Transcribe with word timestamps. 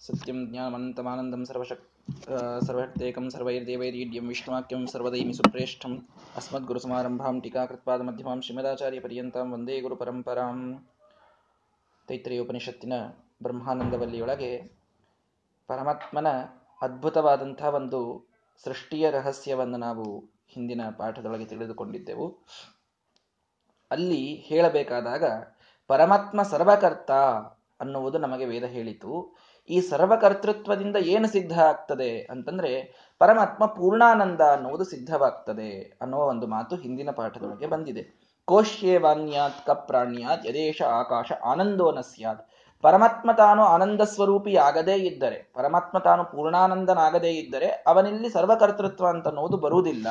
ಸತ್ಯಂ 0.00 0.38
ಸರ್ವೈರ್ದೇವೈರೀಡ್ಯಂ 3.30 4.28
ವಿಷ್ಣುವಾಕ್ಯಂ 4.28 4.86
ಸರ್ವದೈಮಿ 4.86 5.32
ಸುಪ್ರೇಷ್ಠಂ 5.32 5.92
ಅಸ್ಮದ್ಗುರುಸಮಾರಂಭಾಂ 6.36 7.40
ಟೀಕಾಕೃತ್ಪಾದ 7.40 8.00
ಮಧ್ಯಮಾಂ 8.02 8.40
ಶ್ರೀಮದಾಚಾರ್ಯ 8.40 9.00
ಪರ್ಯಂತಾಂ 9.00 9.52
ವಂದೇ 9.52 9.76
ಗುರು 9.80 9.96
ಪರಂಪರಾಂ 9.96 10.60
ಉಪನಿಷತ್ತಿನ 12.40 12.94
ಬ್ರಹ್ಮಾನಂದವಲ್ಲಿಯೊಳಗೆ 13.42 14.50
ಪರಮಾತ್ಮನ 15.68 16.28
ಅದ್ಭುತವಾದಂಥ 16.82 17.62
ಒಂದು 17.62 18.00
ಸೃಷ್ಟಿಯ 18.64 19.10
ರಹಸ್ಯವನ್ನು 19.10 19.76
ನಾವು 19.76 20.06
ಹಿಂದಿನ 20.48 20.82
ಪಾಠದೊಳಗೆ 20.98 21.44
ತಿಳಿದುಕೊಂಡಿದ್ದೆವು. 21.44 22.26
ಅಲ್ಲಿ 23.90 24.22
ಹೇಳಬೇಕಾದಾಗ 24.48 25.24
ಪರಮಾತ್ಮ 25.90 26.42
ಸರ್ವಕರ್ತ 26.42 27.10
ಅನ್ನುವುದು 27.80 28.18
ನಮಗೆ 28.18 28.44
ವೇದ 28.44 28.66
ಹೇಳಿತು. 28.76 29.12
ಈ 29.68 29.80
ಸರ್ವಕರ್ತೃತ್ವದಿಂದ 29.80 30.96
ಏನು 30.96 31.28
ಸಿದ್ಧ 31.28 31.60
ಆಗ್ತದೆ 31.60 32.20
ಅಂತಂದ್ರೆ 32.20 32.70
ಪರಮಾತ್ಮ 33.18 33.66
ಪೂರ್ಣಾನಂದ 33.66 34.40
ಅನ್ನುವುದು 34.40 34.84
ಸಿದ್ಧವಾಗ್ತದೆ 34.84 35.98
ಅನ್ನುವ 36.00 36.20
ಒಂದು 36.24 36.46
ಮಾತು 36.46 36.76
ಹಿಂದಿನ 36.76 37.10
ಪಾಠದೊಳಗೆ 37.10 37.66
ಬಂದಿದೆ. 37.66 38.30
ಕೋಶ್ಯೇ 38.44 38.98
ವಾನ್ಯಾತ್ 38.98 39.66
ಕಪ್ರಾಣ್ಯಾತ್ 39.66 40.46
ಯದೇಶ 40.46 40.82
ಆಕಾಶ 40.82 41.32
ಆನಂದೋನ 41.44 42.00
ಸ್ಯಾತ್. 42.00 42.48
ಪರಮಾತ್ಮ 42.82 43.32
ತಾನು 43.32 43.62
ಆನಂದ 43.62 44.00
ಸ್ವರೂಪಿಯಾಗದೇ 44.00 44.94
ಇದ್ದರೆ, 44.94 45.52
ಪರಮಾತ್ಮ 45.54 45.98
ತಾನು 45.98 46.24
ಪೂರ್ಣಾನಂದನಾಗದೇ 46.24 47.30
ಇದ್ದರೆ 47.30 47.66
ಅವನಿಲ್ಲಿ 47.66 48.28
ಸರ್ವಕರ್ತೃತ್ವ 48.30 49.06
ಅಂತ 49.06 49.28
ಅನ್ನೋದು 49.28 49.56
ಬರುವುದಿಲ್ಲ. 49.56 50.06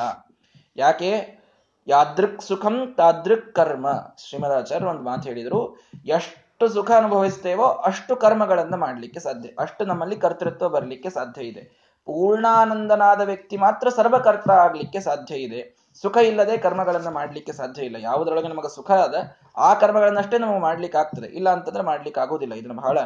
ಯಾಕೆ? 0.76 1.40
ಯಾದೃಕ್ 1.88 2.42
ಸುಖಂ 2.42 2.94
ತಾದೃಕ್ 2.96 3.54
ಕರ್ಮ. 3.54 3.86
ಶ್ರೀಮದಾಚಾರ್ಯ 4.16 4.86
ಒಂದು 4.86 5.02
ಮಾತು 5.02 5.28
ಹೇಳಿದರು 5.28 5.76
ಎಷ್ಟು 6.06 6.39
ಸುಖ 6.68 6.90
ಅನುಭವಿಸ್ತೇವೋ 6.90 7.64
ಅಷ್ಟು 7.64 8.16
ಕರ್ಮಗಳನ್ನು 8.16 8.76
ಮಾಡಲಿಕ್ಕೆ 8.76 9.20
ಸಾಧ್ಯ. 9.20 9.48
ಅಷ್ಟು 9.58 9.84
ನಮ್ಮಲ್ಲಿ 9.84 10.16
ಕರ್ತೃತ್ವ 10.16 10.68
ಬರಲಿಕ್ಕೆ 10.68 11.10
ಸಾಧ್ಯ 11.10 11.42
ಇದೆ. 11.42 11.90
ಪೂರ್ಣಾನಂದನಾದ 12.04 13.20
ವ್ಯಕ್ತಿ 13.20 13.56
ಮಾತ್ರ 13.56 13.88
ಸರ್ವಕರ್ತ 13.88 14.50
ಆಗ್ಲಿಕ್ಕೆ 14.50 15.00
ಸಾಧ್ಯ 15.00 15.34
ಇದೆ. 15.34 15.90
ಸುಖ 16.02 16.16
ಇಲ್ಲದೆ 16.16 16.56
ಕರ್ಮಗಳನ್ನು 16.56 17.10
ಮಾಡ್ಲಿಕ್ಕೆ 17.10 17.52
ಸಾಧ್ಯ 17.52 17.82
ಇಲ್ಲ. 17.82 17.96
ಯಾವುದರೊಳಗೆ 18.00 18.48
ನಮಗೆ 18.48 18.74
ಸುಖ 18.74 18.90
ಅದ, 18.90 19.14
ಆ 19.56 19.74
ಕರ್ಮಗಳನ್ನಷ್ಟೇ 19.74 20.38
ನಮಗೆ 20.38 20.60
ಮಾಡ್ಲಿಕ್ಕೆ 20.60 20.98
ಆಗ್ತದೆ. 20.98 21.26
ಇಲ್ಲ 21.26 21.50
ಅಂತಂದ್ರೆ 21.50 21.82
ಮಾಡ್ಲಿಕ್ಕೆ 21.82 22.20
ಆಗೋದಿಲ್ಲ 22.20 22.54
ಇದನ್ನು 22.54 22.74
ಬಹಳ 22.74 22.98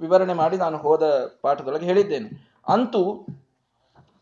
ವಿವರಣೆ 0.00 0.32
ಮಾಡಿ 0.32 0.56
ನಾನು 0.56 0.76
ಹೋದ 0.76 1.02
ಪಾಠದೊಳಗೆ 1.42 1.86
ಹೇಳಿದ್ದೇನೆ. 1.86 2.58
ಅಂತೂ 2.68 3.26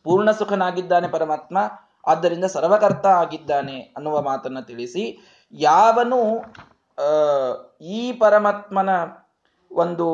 ಪೂರ್ಣ 0.05 0.31
ಸುಖನಾಗಿದ್ದಾನೆ 0.31 1.09
ಪರಮಾತ್ಮ, 1.09 1.59
ಆದ್ದರಿಂದ 2.07 2.45
ಸರ್ವಕರ್ತ 2.45 3.07
ಆಗಿದ್ದಾನೆ 3.07 3.81
ಅನ್ನುವ 3.81 4.23
ಮಾತನ್ನ 4.23 4.61
ತಿಳಿಸಿ, 4.61 5.21
ಯಾವನು 5.53 6.39
ಈ 7.81 8.13
ಪರಮಾತ್ಮನ 8.13 8.89
ಒಂದು 9.71 10.07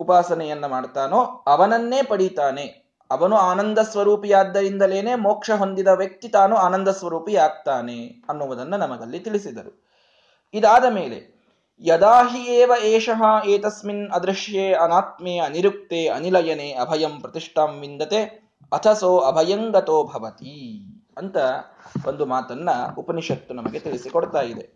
ಉಪಾಸನೆಯನ್ನ 0.00 0.66
ಮಾಡ್ತಾನೋ 0.66 1.20
ಅವನನ್ನೇ 1.46 2.02
ಪಡೀತಾನೆ. 2.02 2.82
ಅವನು 3.10 3.36
ಆನಂದ 3.36 3.78
ಸ್ವರೂಪಿಯಾದ್ದರಿಂದಲೇನೆ 3.78 5.14
ಮೋಕ್ಷ 5.14 5.50
ಹೊಂದಿದ 5.50 5.88
ವ್ಯಕ್ತಿ 5.88 6.28
ತಾನು 6.28 6.56
ಆನಂದ 6.56 6.88
ಸ್ವರೂಪಿ 6.88 7.36
ಆಗ್ತಾನೆ 7.36 7.98
ಅನ್ನುವುದನ್ನು 8.28 8.76
ನಮಗಲ್ಲಿ 8.76 9.20
ತಿಳಿಸಿದರು. 9.20 9.84
ಇದಾದ 10.54 10.84
ಮೇಲೆ, 10.92 11.18
ಯದಾಹಿ 11.80 12.42
ಏವ 12.44 12.72
ಏಷಃ 12.82 13.22
ಏತಸ್ಮಿನ್ 13.46 14.10
ಅದೃಶ್ಯೆ 14.10 14.74
ಅನಾತ್ಮೇ 14.74 15.38
ಅನಿರುಕ್ತೆ 15.38 16.08
ಅನಿಲಯನೆ 16.08 16.72
ಅಭಯಂ 16.72 17.20
ಪ್ರತಿಷ್ಠಾಂ 17.20 17.70
ವಿಂದತೆ 17.80 18.24
ಅಥಸೋ 18.72 19.18
ಅಭಯಂಗತೋ 19.18 20.04
ಭವತಿ 20.04 20.56
ಅಂತ 21.18 21.36
ಒಂದು 22.06 22.26
ಮಾತನ್ನ 22.26 22.70
ಉಪನಿಷತ್ತು 22.98 23.54
ನಮಗೆ 23.54 23.78
ತಿಳಿಸಿಕೊಡ್ತಾ 23.78 24.40
ಇದೆ. 24.40 24.66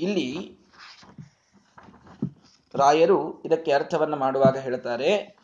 ಇಲ್ಲಿ 0.00 0.58
ರಾಯರು 2.74 3.42
ಇದಕ್ಕೆ 3.42 3.72
ಅರ್ಥವನ್ನು 3.72 4.16
ಮಾಡುವಾಗ 4.16 4.56
ಹೇಳ್ತಾರೆ 4.56 5.34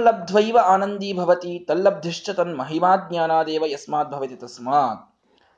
ಲಬ್ಧ್ವೈವ 0.00 0.58
ಆನಂದೀ 0.64 1.12
ಭವತಿ, 1.12 1.58
ತಲ್ಲಬ್ಧಿಶ್ಚ 1.58 2.30
ತನ್ 2.30 2.58
ಮಹಿಮಾ 2.58 2.96
ಜ್ಞಾನಾದೇವ 2.96 3.64
ಯಸ್ಮಾತ್ 3.66 4.10
ಭವತಿ 4.10 4.36
ತಸ್ಮಾತ್. 4.36 5.14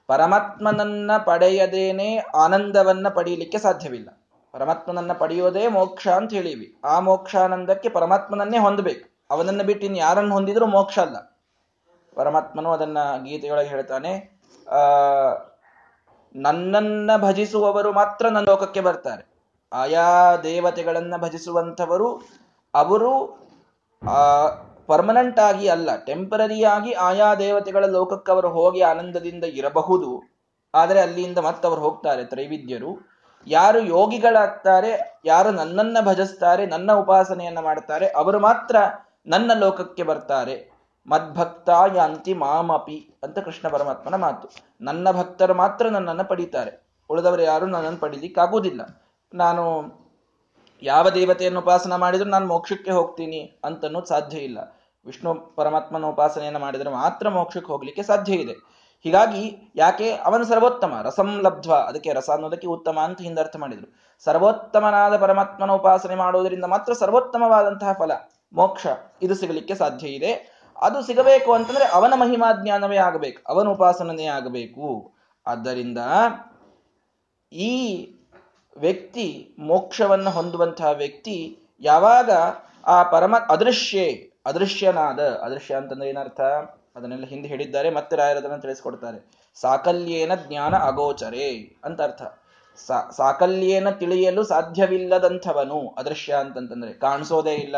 ಪರಮಾತ್ಮನನ್ನ 0.07 1.11
ಪಡೆಯದೇನೆ 1.27 2.17
ಆನಂದವನ್ನ 2.17 3.09
ಪಡೆಯಲಿಕ್ಕೆ 3.09 3.59
ಸಾಧ್ಯವಿಲ್ಲ. 3.59 4.27
ಪರಮಾತ್ಮನನ್ನ 4.53 5.13
ಪಡೆಯೋದೇ 5.13 5.69
ಮೋಕ್ಷ 5.69 6.09
ಅಂತ 6.09 6.33
ಹೇಳಿವಿ. 6.33 6.77
ಆ 6.85 7.01
ಮೋಕ್ಷಾನಂದಕ್ಕೆ 7.01 7.89
ಪರಮಾತ್ಮನನ್ನೇ 7.89 8.59
ಹೊಂದಬೇಕು. 8.59 9.19
ಅವನನ್ನ 9.31 9.63
ಬಿಟ್ಟು 9.63 9.85
ಇನ್ನು 9.85 9.99
ಯಾರನ್ನು 9.99 10.35
ಹೊಂದಿದ್ರು 10.35 10.67
ಮೋಕ್ಷ 10.67 10.99
ಅಲ್ಲ. 10.99 11.28
ಪರಮಾತ್ಮನು 12.19 12.73
ಅದನ್ನ 12.73 12.99
ಗೀತೆಯೊಳಗೆ 13.25 13.69
ಹೇಳ್ತಾನೆ, 13.69 14.41
ಆ, 14.71 14.79
ನನ್ನನ್ನ 16.35 17.11
ಭಜಿಸುವವರು 17.17 17.93
ಮಾತ್ರ 17.93 18.29
ನನ್ನ 18.29 18.47
ಲೋಕಕ್ಕೆ 18.47 18.81
ಬರ್ತಾರೆ. 18.81 19.29
ಆಯಾ 19.73 20.37
ದೇವತೆಗಳನ್ನ 20.37 21.15
ಭಜಿಸುವಂಥವರು 21.17 22.23
ಅವರು, 22.75 23.39
ಆ 24.09 24.47
ಪರ್ಮನೆಂಟ್ 24.87 25.41
ಆಗಿ 25.41 25.69
ಅಲ್ಲ 25.69 25.97
ಟೆಂಪರರಿಯಾಗಿ 25.97 26.93
ಆಯಾ 26.93 27.35
ದೇವತೆಗಳ 27.35 27.85
ಲೋಕಕ್ಕೆ 27.85 28.33
ಅವರು 28.33 28.49
ಹೋಗಿ 28.49 28.81
ಆನಂದದಿಂದ 28.81 29.45
ಇರಬಹುದು. 29.45 30.23
ಆದರೆ 30.75 31.01
ಅಲ್ಲಿಂದ 31.01 31.39
ಮತ್ತವರು 31.39 31.81
ಹೋಗ್ತಾರೆ 31.81 32.25
ತ್ರೈವಿದ್ಯರು. 32.25 33.09
ಯಾರು 33.47 33.79
ಯೋಗಿಗಳಾಗ್ತಾರೆ, 33.79 35.21
ಯಾರು 35.25 35.51
ನನ್ನನ್ನ 35.51 35.97
ಭಜಿಸ್ತಾರೆ, 36.01 36.67
ನನ್ನ 36.67 36.93
ಉಪಾಸನೆಯನ್ನ 36.93 37.61
ಮಾಡ್ತಾರೆ, 37.61 38.07
ಅವರು 38.07 38.41
ಮಾತ್ರ 38.41 38.77
ನನ್ನ 39.27 39.53
ಲೋಕಕ್ಕೆ 39.55 40.03
ಬರ್ತಾರೆ. 40.03 40.78
ಮದ್ಭಕ್ತ 41.09 41.71
ಯಾಂತಿ 41.95 42.35
ಮಾಮಪಿ 42.35 43.19
ಅಂತ 43.23 43.39
ಕೃಷ್ಣ 43.39 43.69
ಪರಮಾತ್ಮನ 43.69 44.15
ಮಾತು. 44.15 44.49
ನನ್ನ 44.81 45.11
ಭಕ್ತರು 45.11 45.55
ಮಾತ್ರ 45.55 45.89
ನನ್ನನ್ನು 45.89 46.25
ಪಡೀತಾರೆ. 46.25 46.89
ಉಳಿದವರು 47.11 47.43
ಯಾರು 47.43 47.67
ನನ್ನನ್ನು 47.67 47.99
ಪಡೀಲಿಕ್ಕಾಗುವುದಿಲ್ಲ. 47.99 49.03
ನಾನು 49.35 49.65
ಯಾವ 50.83 51.09
ದೇವತೆಯನ್ನು 51.09 51.61
ಉಪಾಸನ 51.61 51.95
ಮಾಡಿದ್ರು 51.95 52.29
ನಾನು 52.29 52.47
ಮೋಕ್ಷಕ್ಕೆ 52.47 52.91
ಹೋಗ್ತೀನಿ 52.91 53.61
ಅಂತನ್ನೋದು 53.65 54.07
ಸಾಧ್ಯ 54.07 54.39
ಇಲ್ಲ. 54.39 54.59
ವಿಷ್ಣು 55.07 55.35
ಪರಮಾತ್ಮನ 55.35 56.05
ಉಪಾಸನೆಯನ್ನು 56.05 56.61
ಮಾಡಿದರೆ 56.61 56.91
ಮಾತ್ರ 56.91 57.29
ಮೋಕ್ಷಕ್ಕೆ 57.29 57.73
ಹೋಗ್ಲಿಕ್ಕೆ 57.73 58.03
ಸಾಧ್ಯ 58.03 58.35
ಇದೆ. 58.35 58.53
ಹೀಗಾಗಿ 59.03 59.73
ಯಾಕೆ? 59.77 60.13
ಅವನು 60.13 60.45
ಸರ್ವೋತ್ತಮ, 60.45 61.01
ರಸಂ 61.03 61.41
ಲಬ್ಧ್ವ, 61.41 61.75
ಅದಕ್ಕೆ 61.75 62.13
ರಸ 62.13 62.31
ಅನ್ನೋದಕ್ಕೆ 62.31 62.67
ಉತ್ತಮ 62.67 62.99
ಅಂತ 63.05 63.21
ಹಿಂದರ್ಥ 63.21 63.57
ಮಾಡಿದ್ರು. 63.57 63.95
ಸರ್ವೋತ್ತಮನಾದ 64.25 65.17
ಪರಮಾತ್ಮನ 65.17 65.71
ಉಪಾಸನೆ 65.71 66.15
ಮಾಡುವುದರಿಂದ 66.15 66.65
ಮಾತ್ರ 66.65 66.93
ಸರ್ವೋತ್ತಮವಾದಂತಹ 66.93 67.93
ಫಲ, 67.93 68.11
ಮೋಕ್ಷ, 68.53 68.87
ಇದು 69.23 69.35
ಸಿಗಲಿಕ್ಕೆ 69.35 69.75
ಸಾಧ್ಯ 69.75 70.09
ಇದೆ. 70.09 70.58
ಅದು 70.79 70.99
ಸಿಗಬೇಕು 71.03 71.53
ಅಂತಂದ್ರೆ 71.53 71.85
ಅವನ 71.85 72.13
ಮಹಿಮಾ 72.17 72.49
ಜ್ಞಾನವೇ 72.63 72.97
ಆಗಬೇಕು, 72.97 73.41
ಅವನ 73.49 73.69
ಉಪಾಸನೇ 73.69 74.27
ಆಗಬೇಕು. 74.27 74.89
ಆದ್ದರಿಂದ 75.47 75.99
ಈ 77.53 77.75
ವ್ಯಕ್ತಿ 78.77 79.27
ಮೋಕ್ಷವನ್ನು 79.59 80.31
ಹೊಂದುವಂತಹ 80.31 80.91
ವ್ಯಕ್ತಿ 80.93 81.37
ಯಾವಾಗ 81.81 82.31
ಆ 82.87 83.03
ಪರಮ 83.03 83.37
ಅದೃಶ್ಯೇ, 83.51 84.33
ಅದೃಶ್ಯನಾದ, 84.47 85.21
ಅದೃಶ್ಯ 85.21 85.75
ಅಂತಂದ್ರೆ 85.75 86.09
ಏನರ್ಥ? 86.09 86.41
ಅದನ್ನೆಲ್ಲ 86.97 87.25
ಹಿಂದೆ 87.25 87.49
ಹೇಳಿದ್ದಾರೆ, 87.49 87.91
ಮತ್ತೆ 87.91 88.17
ರಾಯರದನ್ನು 88.17 88.61
ತಿಳಿಸ್ಕೊಡ್ತಾರೆ. 88.61 89.19
ಸಾಕಲ್ಯೇನ 89.57 90.33
ಜ್ಞಾನ 90.35 90.75
ಅಗೋಚರೇ 90.77 91.49
ಅಂತ 91.85 92.01
ಅರ್ಥ. 92.03 92.23
ಸಾಕಲ್ಯೇನ 93.17 93.91
ತಿಳಿಯಲು 93.91 94.43
ಸಾಧ್ಯವಿಲ್ಲದಂಥವನು 94.45 95.79
ಅದೃಶ್ಯ 95.99 96.33
ಅಂತಂತಂದ್ರೆ 96.35 96.93
ಕಾಣಿಸೋದೇ 96.93 97.55
ಇಲ್ಲ. 97.55 97.77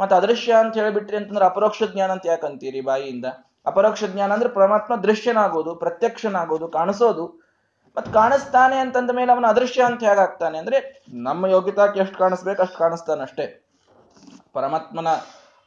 ಮತ್ತೆ 0.00 0.16
ಅದೃಶ್ಯ 0.16 0.52
ಅಂತ 0.52 0.74
ಹೇಳಿಬಿಟ್ರಿ 0.74 1.16
ಅಂತಂದ್ರೆ 1.16 1.44
ಅಪರೋಕ್ಷ 1.44 1.82
ಜ್ಞಾನ 1.92 2.10
ಅಂತ 2.10 2.26
ಯಾಕಂತೀರಿ 2.26 2.80
ಬಾಯಿಯಿಂದ? 2.80 3.24
ಅಪರೋಕ್ಷ 3.66 4.04
ಜ್ಞಾನ 4.04 4.32
ಅಂದ್ರೆ 4.32 4.48
ಪರಮಾತ್ಮ 4.48 4.96
ದೃಶ್ಯನಾಗೋದು, 4.96 5.74
ಪ್ರತ್ಯಕ್ಷನಾಗೋದು, 5.74 6.68
ಕಾಣಿಸೋದು. 6.68 7.42
ಮತ್ 7.96 8.12
ಕಾಣಿಸ್ತಾನೆ 8.12 8.76
ಅಂತಂದ 8.76 9.10
ಮೇಲೆ 9.10 9.32
ಅವನ 9.32 9.46
ಅದೃಶ್ಯ 9.46 9.82
ಅಂತ 9.82 10.02
ಹೇಗಾಗ್ತಾನೆ 10.04 10.58
ಅಂದ್ರೆ 10.58 11.04
ನಮ್ಮ 11.08 11.46
ಯೋಗ್ಯತಾಕ್ಕೆ 11.46 12.00
ಎಷ್ಟು 12.00 12.18
ಕಾಣಿಸ್ಬೇಕು 12.18 12.62
ಅಷ್ಟು 12.62 12.78
ಕಾಣಿಸ್ತಾನಷ್ಟೇ 12.78 13.68
ಪರಮಾತ್ಮನ 14.52 15.06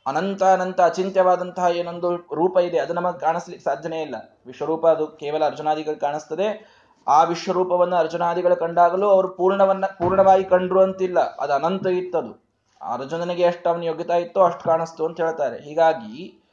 ಅನಂತ 0.07 0.43
ಅನಂತ 0.43 0.81
ಅಚಿಂತ್ಯವಾದಂತಹ 0.81 1.65
ಏನೊಂದು 1.71 2.15
ರೂಪ 2.15 2.57
ಇದೆ, 2.57 2.79
ಅದು 2.79 2.93
ನಮಗೆ 2.93 3.19
ಕಾಣಿಸ್ಲಿಕ್ಕೆ 3.19 3.63
ಸಾಧ್ಯನೇ 3.63 4.01
ಇಲ್ಲ. 4.01 4.15
ವಿಶ್ವರೂಪ 4.45 4.87
ಅದು 4.87 5.07
ಕೇವಲ 5.07 5.45
ಅರ್ಜುನಾದಿಗಳು 5.45 5.99
ಕಾಣಿಸ್ತದೆ. 5.99 6.75
ಆ 7.07 7.23
ವಿಶ್ವರೂಪವನ್ನು 7.23 7.95
ಅರ್ಜುನಾದಿಗಳು 7.95 8.55
ಕಂಡಾಗಲೂ 8.55 9.07
ಅವರು 9.07 9.27
ಪೂರ್ಣವನ್ನ 9.27 9.85
ಪೂರ್ಣವಾಗಿ 9.85 10.43
ಕಂಡ್ರು 10.43 10.81
ಅಂತಿಲ್ಲ. 10.81 11.19
ಅದು 11.19 11.53
ಅನಂತ 11.53 11.87
ಇತ್ತದು. 11.87 12.44
ಅರ್ಜುನನಿಗೆ 12.81 13.43
ಎಷ್ಟು 13.43 13.69
ಅವನ 13.69 13.83
ಯೋಗ್ಯತಾ 13.83 14.15
ಇತ್ತೋ 14.15 14.43
ಅಷ್ಟು 14.43 14.63
ಕಾಣಿಸ್ತು 14.63 15.05
ಅಂತ 15.05 15.21
ಹೇಳ್ತಾರೆ. 15.21 15.63
ಹೀಗಾಗಿ 15.63 16.43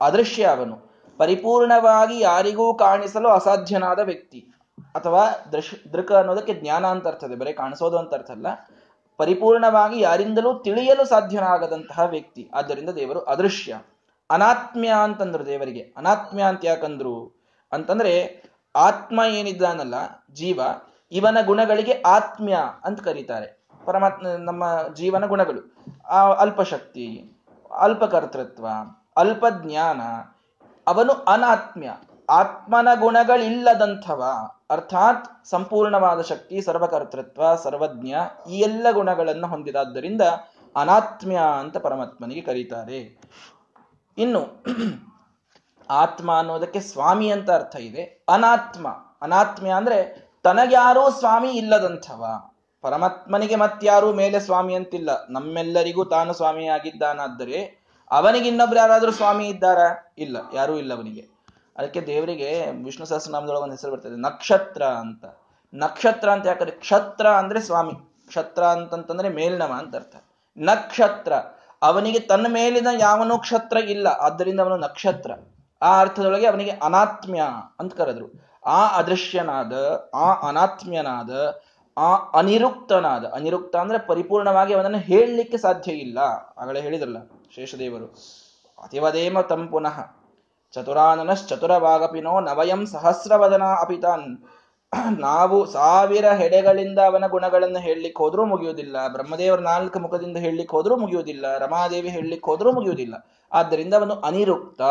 ಅದೃಶ್ಯ 0.00 0.44
ಅವನು. 0.44 0.90
ಪರಿಪೂರ್ಣವಾಗಿ 1.18 2.20
ಯಾರಿಗೂ 2.20 2.74
ಕಾಣಿಸಲು 2.74 3.28
ಅಸಾಧ್ಯನಾದ 3.28 3.98
ವ್ಯಕ್ತಿ. 3.98 4.46
ಅಥವಾ 4.94 5.28
ದೃಶ್, 5.52 5.92
ದೃಕ್ 5.92 6.12
ಅನ್ನೋದಕ್ಕೆ 6.12 6.54
ಜ್ಞಾನ 6.54 6.86
ಅಂತ 6.86 7.06
ಅರ್ಥದೆ 7.06 7.34
ಬರೀ 7.34 7.52
ಕಾಣಿಸೋದು 7.52 7.98
ಅಂತ 7.98 8.14
ಅರ್ಥ 8.14 8.30
ಅಲ್ಲ. 8.30 8.46
ಪರಿಪೂರ್ಣವಾಗಿ 9.16 10.00
ಯಾರಿಂದಲೂ 10.00 10.58
ತಿಳಿಯಲು 10.58 11.04
ಸಾಧ್ಯನಾಗದಂತಹ 11.04 12.00
ವ್ಯಕ್ತಿ. 12.00 12.50
ಆದ್ದರಿಂದ 12.54 12.90
ದೇವರು 12.90 13.20
ಅದೃಶ್ಯ. 13.20 13.80
ಅನಾತ್ಮ್ಯ 14.30 14.88
ಅಂತಂದ್ರು 15.04 15.46
ದೇವರಿಗೆ. 15.46 15.94
ಅನಾತ್ಮ್ಯ 15.96 16.42
ಅಂತ 16.42 16.60
ಯಾಕಂದ್ರು? 16.64 17.44
ಅಂತಂದ್ರೆ 17.72 18.42
ಆತ್ಮ 18.76 19.20
ಏನಿದ್ದಾನಲ್ಲ, 19.28 19.94
ಜೀವ, 20.32 20.60
ಇವನ 21.12 21.38
ಗುಣಗಳಿಗೆ 21.46 22.02
ಆತ್ಮ್ಯ 22.06 22.58
ಅಂತ 22.84 23.00
ಕರೀತಾರೆ. 23.00 23.59
ಪರಮಾತ್ಮ 23.84 24.26
ನಮ್ಮ 24.38 24.64
ಜೀವನ 24.94 25.26
ಗುಣಗಳು. 25.26 25.74
ಆ 26.08 26.32
ಅಲ್ಪಶಕ್ತಿ, 26.32 27.32
ಅಲ್ಪಕರ್ತೃತ್ವ 27.78 28.66
ಅಲ್ಪ 29.16 29.44
ಜ್ಞಾನ 29.62 30.00
ಅವನು 30.86 31.12
ಅನಾತ್ಮ್ಯ. 31.12 31.90
ಆತ್ಮನ 32.30 32.88
ಗುಣಗಳಿಲ್ಲದಂಥವ, 33.00 34.24
ಅರ್ಥಾತ್ 34.70 35.46
ಸಂಪೂರ್ಣವಾದ 35.46 36.20
ಶಕ್ತಿ, 36.20 36.62
ಸರ್ವಕರ್ತೃತ್ವ, 36.62 37.54
ಸರ್ವಜ್ಞ, 37.54 38.14
ಈ 38.50 38.58
ಎಲ್ಲ 38.58 38.86
ಗುಣಗಳನ್ನು 38.90 39.46
ಹೊಂದಿದಾದ್ದರಿಂದ 39.46 40.22
ಅನಾತ್ಮ್ಯ 40.76 41.38
ಅಂತ 41.58 41.76
ಪರಮಾತ್ಮನಿಗೆ 41.76 42.40
ಕರೀತಾರೆ. 42.40 43.20
ಇನ್ನು, 44.18 44.64
ಆತ್ಮ 45.90 46.38
ಅನ್ನೋದಕ್ಕೆ 46.38 46.80
ಸ್ವಾಮಿ 46.80 47.30
ಅಂತ 47.30 47.50
ಅರ್ಥ 47.50 47.76
ಇದೆ. 47.76 48.24
ಅನಾತ್ಮ. 48.28 48.88
ಅನಾತ್ಮ್ಯ 49.22 49.70
ಅಂದ್ರೆ 49.70 50.30
ತನಗ್ಯಾರೋ 50.42 51.10
ಸ್ವಾಮಿ 51.10 51.50
ಇಲ್ಲದಂಥವ. 51.50 52.49
ಪರಮಾತ್ಮನಿಗೆ 52.82 53.56
ಮತ್ಯಾರೂ 53.56 54.12
ಮೇಲೆ 54.12 54.40
ಸ್ವಾಮಿ 54.40 54.74
ಅಂತಿಲ್ಲ. 54.74 55.10
ನಮ್ಮೆಲ್ಲರಿಗೂ 55.30 56.04
ತಾನು 56.04 56.32
ಸ್ವಾಮಿಯಾಗಿದ್ದಾನಾದರೆ 56.32 57.58
ಅವನಿಗೆ 58.10 58.48
ಇನ್ನೊಬ್ರು 58.48 58.78
ಯಾರಾದರೂ 58.78 59.12
ಸ್ವಾಮಿ 59.12 59.48
ಇದ್ದಾರಾ? 59.48 60.14
ಇಲ್ಲ, 60.18 60.36
ಯಾರೂ 60.54 60.76
ಇಲ್ಲ 60.76 60.94
ಅವನಿಗೆ. 60.94 61.24
ಅದಕ್ಕೆ 61.78 62.00
ದೇವರಿಗೆ 62.00 62.70
ವಿಷ್ಣು 62.84 63.06
ಸಹಸ್ರನಾಮದೊಳಗೆ 63.06 63.62
ಒಂದು 63.62 63.74
ಹೆಸರು 63.74 63.92
ಬರ್ತದೆ, 63.92 64.16
ನಕ್ಷತ್ರ 64.16 64.82
ಅಂತ. 64.84 65.24
ನಕ್ಷತ್ರ 65.74 66.28
ಅಂತ 66.30 66.46
ಯಾಕಂದ್ರೆ 66.46 66.76
ಕ್ಷತ್ರ 66.76 67.26
ಅಂದ್ರೆ 67.28 67.60
ಸ್ವಾಮಿ. 67.60 67.92
ಕ್ಷತ್ರ 68.28 68.64
ಅಂತಂತಂದ್ರೆ 68.64 69.28
ಮೇಲ್ನವ 69.28 69.72
ಅಂತ 69.78 69.96
ಅರ್ಥ. 69.96 70.16
ನಕ್ಷತ್ರ. 70.58 71.32
ಅವನಿಗೆ 71.82 72.18
ತನ್ನ 72.20 72.46
ಮೇಲಿನ 72.48 72.88
ಯಾವನು 73.00 73.38
ಕ್ಷತ್ರ 73.38 73.76
ಇಲ್ಲ, 73.76 74.06
ಆದ್ದರಿಂದ 74.06 74.60
ಅವನು 74.60 74.76
ನಕ್ಷತ್ರ. 74.76 75.30
ಆ 75.82 76.00
ಅರ್ಥದೊಳಗೆ 76.00 76.46
ಅವನಿಗೆ 76.46 76.70
ಅನಾತ್ಮ್ಯ 76.70 77.42
ಅಂತ 77.80 77.94
ಕರೆದ್ರು. 77.94 78.26
ಆ 78.66 78.80
ಅದೃಶ್ಯನಾದ, 78.98 79.72
ಆ 80.14 80.48
ಅನಾತ್ಮ್ಯನಾದ 80.48 81.30
ಆ 82.00 82.08
ಅನಿರುಕ್ತನಾದ, 82.38 83.24
ಅನಿರುಕ್ತ 83.24 83.76
ಅಂದ್ರೆ 83.76 83.98
ಪರಿಪೂರ್ಣವಾಗಿ 84.06 84.74
ಅವನನ್ನು 84.74 84.98
ಹೇಳಲಿಕ್ಕೆ 84.98 85.58
ಸಾಧ್ಯ 85.58 85.92
ಇಲ್ಲ. 85.92 86.18
ಆಗಲೇ 86.58 86.80
ಹೇಳಿದ್ರಲ್ಲ, 86.80 87.18
ಶೇಷದೇವರು. 87.54 88.06
ಅತಿವದೇಮ 88.82 89.40
ತಂ 89.40 89.68
ಪುನಃ. 89.68 89.96
ಚತುರಾನನಶ್ಚತುರವಾಗಪಿನೋ 90.72 92.40
ನವಯಂ 92.40 92.86
ಸಹಸ್ರವದನ 92.86 93.62
ಅಪಿತಾನ್ 93.62 94.38
ನಾವು 95.20 95.66
ಸಾವಿರ 95.66 96.26
ಹೆಡೆಗಳಿಂದ 96.28 96.98
ಅವನ 96.98 97.26
ಗುಣಗಳನ್ನು 97.26 97.78
ಹೇಳಲಿಕ್ಕೆ 97.78 98.22
ಹೋದ್ರೂ 98.22 98.44
ಮುಗಿಯುವುದಿಲ್ಲ. 98.44 99.08
ಬ್ರಹ್ಮದೇವರ 99.08 99.60
ನಾಲ್ಕು 99.60 99.98
ಮುಖದಿಂದ 99.98 100.36
ಹೇಳಲಿಕ್ಕೆ 100.36 100.76
ಹೋದ್ರೂ 100.76 100.96
ಮುಗಿಯುವುದಿಲ್ಲ. 100.96 101.58
ರಮಾದೇವಿ 101.58 102.08
ಹೇಳಲಿಕ್ಕೆ 102.08 102.50
ಹೋದ್ರೂ 102.50 102.72
ಮುಗಿಯುವುದಿಲ್ಲ. 102.72 103.14
ಆದ್ದರಿಂದ 103.52 103.94
ಅವನು 103.94 104.14
ಅನಿರುಕ್ತ. 104.14 104.82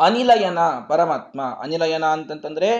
ಅನಿಲಯನ 0.00 0.58
ಪರಮಾತ್ಮ. 0.88 1.40
ಅನಿಲಯನ 1.58 2.04
ಅಂತಂತಂದ್ರೆ 2.04 2.70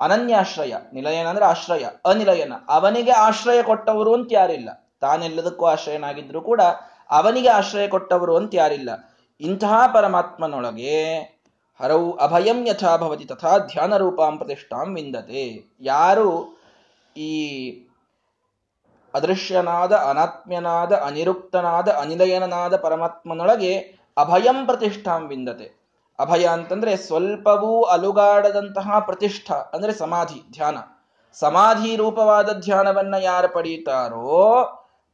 ಅನನ್ಯಾಶ್ರಯ, 0.00 0.74
ನಿಲಯನ 0.92 1.26
ಅಂದ್ರೆ 1.26 1.46
ಆಶ್ರಯ, 1.46 1.84
ಅನಿಲಯನ. 2.04 2.52
ಅವನಿಗೆ 2.68 3.10
ಆಶ್ರಯ 3.10 3.62
ಕೊಟ್ಟವರು 3.62 4.14
ಅಂತ 4.14 4.28
ಯಾರಿಲ್ಲ. 4.32 4.90
ತಾನೆಲ್ಲದಕ್ಕೂ 5.00 5.66
ಆಶ್ರಯನಾಗಿದ್ರು 5.66 6.40
ಕೂಡ 6.40 6.60
ಅವನಿಗೆ 7.10 7.48
ಆಶ್ರಯ 7.48 7.88
ಕೊಟ್ಟವರು 7.88 8.36
ಅಂತ 8.36 8.54
ಯಾರಿಲ್ಲ. 8.54 8.90
ಇಂತಹ 9.40 9.86
ಪರಮಾತ್ಮನೊಳಗೆ 9.94 11.14
ಹರವು 11.80 12.12
ಅಭಯಂ 12.12 12.66
ಯಥಾ 12.66 12.96
ಭವತಿ 12.96 13.24
ತಥಾ 13.24 13.58
ಧ್ಯಾನ 13.58 13.96
ರೂಪಾಂ 13.96 14.38
ಪ್ರತಿಷ್ಠಾಂ 14.38 14.94
ವಿಂದತೆ. 14.94 15.74
ಯಾರು 15.80 16.58
ಈ 17.16 17.70
ಅದೃಶ್ಯನಾದ, 19.14 19.92
ಅನಾತ್ಮ್ಯನಾದ, 19.92 20.92
ಅನಿರುಕ್ತನಾದ 20.92 21.88
ಅನಿಲಯನಾದ 21.88 22.76
ಪರಮಾತ್ಮನೊಳಗೆ 22.76 23.78
ಅಭಯಂ 24.16 24.66
ಪ್ರತಿಷ್ಠಾಂ 24.66 25.26
ವಿಂದತೆ. 25.26 25.83
ಅಭಯ 26.18 26.46
ಅಂತಂದ್ರೆ 26.46 26.96
ಸ್ವಲ್ಪವೂ 26.96 27.82
ಅಲುಗಾಡದಂತಹ 27.82 28.98
ಪ್ರತಿಷ್ಠ, 28.98 29.52
ಅಂದ್ರೆ 29.52 29.92
ಸಮಾಧಿ, 29.92 30.42
ಧ್ಯಾನ. 30.52 30.78
ಸಮಾಧಿ 31.32 31.96
ರೂಪವಾದ 31.96 32.60
ಧ್ಯಾನವನ್ನ 32.60 33.14
ಯಾರು 33.20 33.48
ಪಡೀತಾರೋ, 33.48 34.52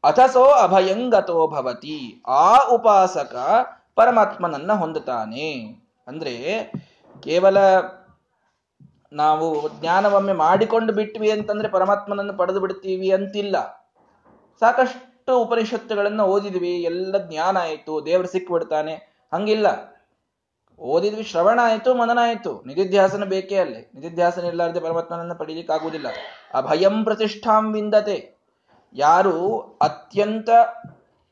ಅಥಸೋ 0.04 0.44
ಅಭಯಂಗತೋ 0.44 1.46
ಭವತಿ. 1.46 2.22
ಆ 2.26 2.56
ಉಪಾಸಕ 2.68 3.36
ಪರಮಾತ್ಮನನ್ನ 3.94 4.72
ಹೊಂದುತ್ತಾನೆ. 4.72 5.52
ಅಂದ್ರೆ 6.06 6.72
ಕೇವಲ 7.22 7.56
ನಾವು 9.12 9.68
ಜ್ಞಾನವೊಮ್ಮೆ 9.68 10.32
ಮಾಡಿಕೊಂಡು 10.32 10.92
ಬಿಟ್ವಿ 10.92 11.30
ಅಂತಂದ್ರೆ 11.30 11.68
ಪರಮಾತ್ಮನನ್ನು 11.68 12.32
ಪಡೆದು 12.32 12.60
ಬಿಡ್ತೀವಿ 12.60 13.10
ಅಂತಿಲ್ಲ. 13.10 13.56
ಸಾಕಷ್ಟು 14.60 15.38
ಉಪನಿಷತ್ತುಗಳನ್ನು 15.38 16.24
ಓದಿದ್ವಿ, 16.24 16.82
ಎಲ್ಲ 16.82 17.16
ಜ್ಞಾನ 17.18 17.56
ಆಯಿತು, 17.58 18.06
ದೇವರು 18.06 18.28
ಸಿಕ್ಬಿಡ್ತಾನೆ. 18.28 18.94
ಹಂಗಿಲ್ಲ. 19.34 19.66
ಓದಿದ್ವಿ 20.80 21.22
ಶ್ರವಣ 21.22 21.60
ಆಯಿತು, 21.62 21.94
ಮನನ 21.94 22.18
ಆಯಿತು. 22.22 22.62
ನಿಧಿಧ್ಯಾಸನ 22.66 23.24
ಬೇಕೇ 23.24 23.56
ಅಲ್ಲಿ. 23.56 23.90
ನಿಧಿಧ್ಯಾಸನ 23.94 24.44
ಇಲ್ಲಾರದೆ 24.44 24.80
ಪರಮಾತ್ಮನನ್ನು 24.80 25.34
ಪಡೀಲಿಕ್ಕೆ 25.34 25.72
ಆಗುವುದಿಲ್ಲ 25.72 26.06
ಅಭಯಂ 26.54 27.04
ಪ್ರತಿಷ್ಠಾಂ 27.04 27.72
ವಿಂದತೆ. 27.72 28.38
ಯಾರು 28.94 29.58
ಅತ್ಯಂತ 29.82 30.50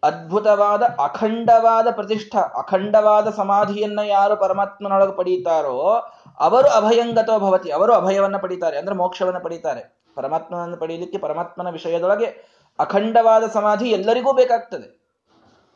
ಅದ್ಭುತವಾದ, 0.02 0.82
ಅಖಂಡವಾದ 0.82 1.86
ಪ್ರತಿಷ್ಠ, 1.90 2.36
ಅಖಂಡವಾದ 2.36 3.30
ಸಮಾಧಿಯನ್ನ 3.30 4.00
ಯಾರು 4.04 4.36
ಪರಮಾತ್ಮನೊಳಗೆ 4.36 5.12
ಪಡೀತಾರೋ, 5.12 6.02
ಅವರು 6.38 6.68
ಅಭಯಂಗತೋ 6.68 7.38
ಭವತಿ. 7.38 7.70
ಅವರು 7.70 7.92
ಅಭಯವನ್ನ 7.92 8.36
ಪಡೀತಾರೆ, 8.36 8.78
ಅಂದ್ರೆ 8.78 8.96
ಮೋಕ್ಷವನ್ನು 8.96 9.40
ಪಡೀತಾರೆ. 9.40 9.98
ಪರಮಾತ್ಮನನ್ನು 10.14 10.76
ಪಡೀಲಿಕ್ಕೆ 10.76 11.18
ಪರಮಾತ್ಮನ 11.18 11.70
ವಿಷಯದೊಳಗೆ 11.70 12.58
ಅಖಂಡವಾದ 12.78 13.42
ಸಮಾಧಿ 13.52 13.88
ಎಲ್ಲರಿಗೂ 13.90 14.32
ಬೇಕಾಗ್ತದೆ. 14.32 15.00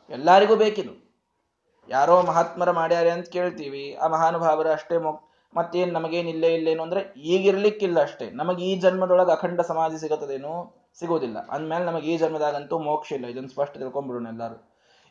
ಎಲ್ಲರಿಗೂ 0.09 0.55
ಬೇಕಿದು. 0.55 1.02
ಯಾರೋ 1.89 2.21
ಮಹಾತ್ಮರ 2.21 2.71
ಮಾಡ್ಯಾರೆ 2.71 3.09
ಅಂತ 3.09 3.27
ಕೇಳ್ತೀವಿ. 3.29 3.95
ಆ 3.95 4.07
ಮಹಾನುಭಾವರು 4.07 4.69
ಅಷ್ಟೇ 4.69 4.97
ಮೊ, 4.97 5.11
ಮತ್ತೇನ್ 5.55 6.27
ಇಲ್ಲೇ 6.27 6.53
ಇಲ್ಲೇನು 6.53 6.83
ಅಂದ್ರೆ 6.83 7.01
ಈಗಿರ್ಲಿಕ್ಕಿಲ್ಲ 7.17 8.01
ಅಷ್ಟೇ. 8.01 8.29
ನಮಗೆ 8.31 8.63
ಈ 8.65 8.79
ಜನ್ಮದೊಳಗೆ 8.79 9.31
ಅಖಂಡ 9.31 9.61
ಸಮಾಧಿ 9.61 9.97
ಸಿಗುತ್ತದೇನು 9.97 10.53
ಸಿಗೋದಿಲ್ಲ. 10.99 11.37
ಅಂದ್ಮೇಲೆ 11.51 11.85
ನಮಗೆ 11.85 12.07
ಈ 12.13 12.17
ಜನ್ಮದಾಗಂತೂ 12.17 12.79
ಮೋಕ್ಷ 12.79 13.11
ಇಲ್ಲ. 13.11 13.25
ಇದನ್ನು 13.25 13.49
ಸ್ಪಷ್ಟ 13.49 13.73
ತಿಳ್ಕೊಂಡ್ಬಿಡೋಣ 13.77 14.27
ಎಲ್ಲಾರು. 14.27 14.57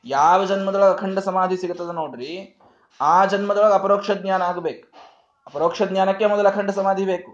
ಯಾವ 0.07 0.45
ಜನ್ಮದೊಳಗೆ 0.45 0.93
ಅಖಂಡ 0.93 1.19
ಸಮಾಧಿ 1.19 1.57
ಸಿಗುತ್ತದ 1.57 1.91
ನೋಡ್ರಿ, 1.91 2.59
ಆ 3.01 3.25
ಜನ್ಮದೊಳಗೆ 3.25 3.75
ಅಪರೋಕ್ಷ 3.75 4.11
ಜ್ಞಾನ 4.11 4.43
ಆಗಬೇಕು. 4.43 4.89
ಅಪರೋಕ್ಷ 5.47 5.83
ಜ್ಞಾನಕ್ಕೆ 5.83 6.27
ಮೊದಲು 6.27 6.49
ಅಖಂಡ 6.49 6.71
ಸಮಾಧಿ 6.71 7.05
ಬೇಕು. 7.05 7.31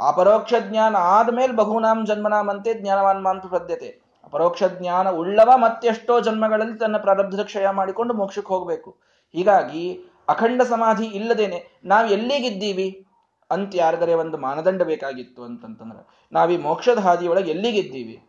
ಅಪರೋಕ್ಷ 0.00 0.54
ಜ್ಞಾನ 0.68 0.96
ಆದ್ಮೇಲೆ 0.96 1.52
ಬಹುನಾಮ್ 1.52 2.06
ಜನ್ಮನಾಮಂತೆ 2.06 2.74
ಜ್ಞಾನವಾನ್ 2.74 3.22
ಮಾಂತು 3.22 3.48
ಪದ್ಯತೆ 3.48 4.11
ಅಪರೋಕ್ಷ 4.24 4.62
ಜ್ಞಾನ 4.62 5.10
ಉಳ್ಳವ 5.10 5.52
ಮತ್ತೆಷ್ಟೋ 5.56 6.20
ಜನ್ಮಗಳಲ್ಲಿ 6.20 6.78
ತನ್ನ 6.78 6.96
ಪ್ರಾರಬ್ಧದ 6.96 7.42
ಕ್ಷಯ 7.42 7.70
ಮಾಡಿಕೊಂಡು 7.70 8.14
ಮೋಕ್ಷಕ್ಕೆ 8.14 8.48
ಹೋಗಬೇಕು. 8.48 8.96
ಹೀಗಾಗಿ 9.32 10.04
ಅಖಂಡ 10.28 10.62
ಸಮಾಧಿ 10.62 11.04
ಇಲ್ಲದೇನೆ 11.04 11.80
ನಾವು 11.84 12.08
ಎಲ್ಲಿಗಿದ್ದೀವಿ? 12.08 13.06
ಅಂತ 13.50 13.72
ಯಾರಿದರೆ 13.74 14.14
ಒಂದು 14.14 14.38
ಮಾನದಂಡ 14.38 14.82
ಬೇಕಾಗಿತ್ತು 14.82 15.42
ಅಂತಂತಂದ್ರೆ, 15.44 16.26
ನಾವು 16.32 16.60
ಮೋಕ್ಷದ 16.60 16.98
ಹಾದಿಯೊಳಗೆ 16.98 17.50
ಎಲ್ಲಿಗಿದ್ದೀವಿ? 17.50 18.22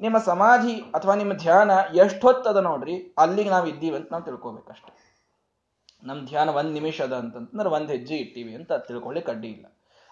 ನಿಮ್ಮ 0.00 0.18
ಸಮಾಧಿ 0.18 0.74
ಅಥವಾ 0.74 1.14
ನಿಮ್ಮ 1.14 1.32
ಧ್ಯಾನ 1.32 1.70
ಎಷ್ಟೊತ್ತದ 1.94 2.56
ನೋಡ್ರಿ, 2.56 3.14
ಅಲ್ಲಿಗೆ 3.18 3.50
ನಾವು 3.50 3.66
ಇದ್ದೀವಿ 3.66 3.96
ಅಂತ 3.96 4.08
ನಾವು 4.10 4.24
ತಿಳ್ಕೊಬೇಕಷ್ಟೆ. 4.24 5.08
ನಮ್ಮ 6.02 6.26
ಧ್ಯಾನ 6.26 6.48
ಒಂದು 6.48 6.70
ನಿಮಿಷದ 6.70 7.12
ಅಂತಂತಂದ್ರೆ 7.12 7.68
ಒಂದು 7.68 7.86
ಹೆಜ್ಜೆ 7.86 8.16
ಇಟ್ಟಿವಿ 8.16 8.54
ಅಂತ 8.54 8.72
ತಿಳ್ಕೊಳ್ಳಿ 8.72 9.22
ಕಡ್ಡಿ 9.22 9.48
ಇಲ್ಲ. 9.48 9.66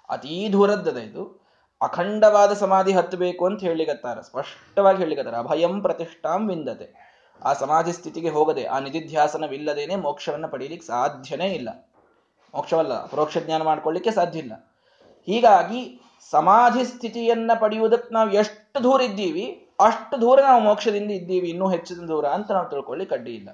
ಅತೀ 0.09 0.53
ದೂರದ್ದದ 0.53 0.97
ಇದು. 0.97 1.46
ಅಖಂಡವಾದ 1.83 2.53
ಸಮಾಧಿ 2.53 2.93
ಹತ್ತಬೇಕು 2.93 3.47
ಅಂತ 3.47 3.61
ಹೇಳಿಗತ್ತಾರ 3.61 4.21
ಸ್ಪಷ್ಟವಾಗಿ 4.21 4.99
ಹೇಳಿಗತ್ತಾರ 4.99 5.35
ಅಭಯಂ 5.35 5.83
ಪ್ರತಿಷ್ಠಾಂ 5.83 6.49
ವಿಂದತೆ. 6.49 6.87
ಆ 7.45 7.53
ಸಮಾಧಿ 7.53 7.93
ಸ್ಥಿತಿಗೆ 7.93 8.29
ಹೋಗದೆ 8.29 8.65
ಆ 8.65 8.79
ನಿಧಿಧ್ಯಾಸನವಿಲ್ಲದೇನೆ 8.79 9.97
ಮೋಕ್ಷವನ್ನು 9.97 10.49
ಪಡೀಲಿಕ್ಕೆ 10.49 10.87
ಸಾಧ್ಯನೇ 10.87 11.47
ಇಲ್ಲ. 11.47 11.69
ಮೋಕ್ಷವಲ್ಲ, 12.55 13.07
ಪರೋಕ್ಷ 13.07 13.39
ಜ್ಞಾನ 13.39 13.63
ಮಾಡ್ಕೊಳ್ಳಿಕ್ಕೆ 13.63 14.11
ಸಾಧ್ಯ 14.11 14.39
ಇಲ್ಲ. 14.39 14.53
ಹೀಗಾಗಿ 15.27 16.01
ಸಮಾಧಿ 16.31 16.85
ಸ್ಥಿತಿಯನ್ನ 16.85 17.51
ಪಡೆಯುವುದಕ್ಕೆ 17.61 18.15
ನಾವು 18.15 18.31
ಎಷ್ಟು 18.31 18.83
ದೂರ 18.85 19.01
ಇದ್ದೀವಿ, 19.01 19.69
ಅಷ್ಟು 19.81 20.21
ದೂರ 20.21 20.41
ನಾವು 20.41 20.61
ಮೋಕ್ಷದಿಂದ 20.61 21.11
ಇದ್ದೀವಿ, 21.11 21.49
ಇನ್ನೂ 21.49 21.69
ಹೆಚ್ಚಿನ 21.69 22.09
ದೂರ 22.09 22.27
ಅಂತ 22.27 22.53
ನಾವು 22.53 22.69
ತಿಳ್ಕೊಳ್ಳಿ 22.69 23.07
ಕಡ್ಡಿ 23.07 23.35
ಇಲ್ಲ. 23.35 23.49